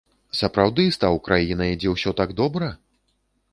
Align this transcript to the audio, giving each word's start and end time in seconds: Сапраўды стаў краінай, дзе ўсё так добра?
Сапраўды 0.37 0.85
стаў 0.95 1.19
краінай, 1.27 1.71
дзе 1.85 1.93
ўсё 1.93 2.17
так 2.23 2.35
добра? 2.43 2.73